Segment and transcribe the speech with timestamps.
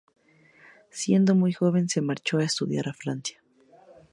[0.89, 3.39] Siendo muy joven se marchó a estudiar a Francia.